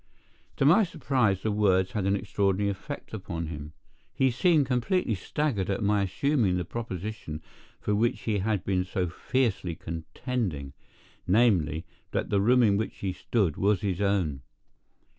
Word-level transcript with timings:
To 0.57 0.65
my 0.65 0.81
surprise 0.83 1.43
the 1.43 1.51
words 1.51 1.91
had 1.91 2.07
an 2.07 2.15
extraordinary 2.15 2.71
effect 2.71 3.13
upon 3.13 3.45
him. 3.49 3.73
He 4.11 4.31
seemed 4.31 4.65
completely 4.65 5.13
staggered 5.13 5.69
at 5.69 5.83
my 5.83 6.01
assuming 6.01 6.57
the 6.57 6.65
proposition 6.65 7.43
for 7.79 7.93
which 7.93 8.21
he 8.21 8.39
had 8.39 8.65
been 8.65 8.83
so 8.83 9.07
fiercely 9.09 9.75
contending—namely, 9.75 11.85
that 12.13 12.31
the 12.31 12.41
room 12.41 12.63
in 12.63 12.77
which 12.77 12.95
he 12.97 13.13
stood 13.13 13.57
was 13.57 13.81
his 13.81 14.01
own. 14.01 14.41